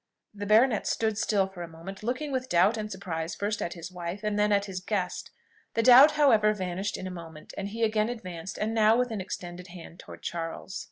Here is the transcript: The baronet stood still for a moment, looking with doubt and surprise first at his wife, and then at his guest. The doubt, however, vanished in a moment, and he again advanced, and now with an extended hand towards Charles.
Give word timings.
The 0.33 0.47
baronet 0.47 0.87
stood 0.87 1.19
still 1.19 1.45
for 1.45 1.61
a 1.61 1.67
moment, 1.67 2.01
looking 2.01 2.31
with 2.31 2.49
doubt 2.49 2.75
and 2.75 2.91
surprise 2.91 3.35
first 3.35 3.61
at 3.61 3.73
his 3.75 3.91
wife, 3.91 4.21
and 4.23 4.39
then 4.39 4.51
at 4.51 4.65
his 4.65 4.79
guest. 4.79 5.29
The 5.75 5.83
doubt, 5.83 6.13
however, 6.13 6.55
vanished 6.55 6.97
in 6.97 7.05
a 7.05 7.11
moment, 7.11 7.53
and 7.55 7.67
he 7.67 7.83
again 7.83 8.09
advanced, 8.09 8.57
and 8.57 8.73
now 8.73 8.97
with 8.97 9.11
an 9.11 9.21
extended 9.21 9.67
hand 9.67 9.99
towards 9.99 10.27
Charles. 10.27 10.79